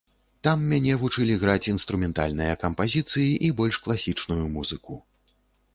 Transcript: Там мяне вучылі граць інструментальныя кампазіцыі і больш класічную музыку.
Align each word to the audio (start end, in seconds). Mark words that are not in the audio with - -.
Там 0.45 0.61
мяне 0.69 0.93
вучылі 1.01 1.35
граць 1.43 1.69
інструментальныя 1.73 2.57
кампазіцыі 2.65 3.29
і 3.49 3.53
больш 3.61 3.75
класічную 3.87 4.41
музыку. 4.57 5.01